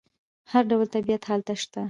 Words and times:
هر 0.51 0.63
ډول 0.69 0.87
طبیعت 0.95 1.23
هلته 1.31 1.53
شته. 1.61 1.79